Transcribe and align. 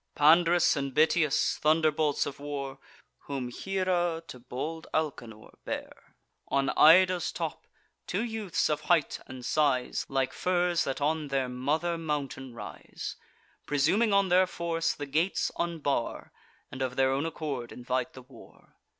Pand'rus 0.15 0.75
and 0.75 0.95
Bitias, 0.95 1.59
thunderbolts 1.59 2.25
of 2.25 2.39
war, 2.39 2.79
Whom 3.27 3.49
Hiera 3.49 4.23
to 4.29 4.39
bold 4.39 4.87
Alcanor 4.95 5.51
bare 5.63 6.15
On 6.47 6.71
Ida's 6.71 7.31
top, 7.31 7.67
two 8.07 8.23
youths 8.23 8.67
of 8.67 8.81
height 8.81 9.19
and 9.27 9.45
size 9.45 10.07
Like 10.09 10.33
firs 10.33 10.85
that 10.85 11.01
on 11.01 11.27
their 11.27 11.47
mother 11.47 11.99
mountain 11.99 12.55
rise, 12.55 13.15
Presuming 13.67 14.11
on 14.11 14.29
their 14.29 14.47
force, 14.47 14.93
the 14.95 15.05
gates 15.05 15.51
unbar, 15.59 16.31
And 16.71 16.81
of 16.81 16.95
their 16.95 17.11
own 17.11 17.27
accord 17.27 17.71
invite 17.71 18.13
the 18.13 18.23
war. 18.23 18.77